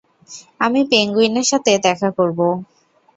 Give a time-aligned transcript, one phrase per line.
[0.59, 2.39] আমি পেঙ্গুইনের সাথে দেখা করব।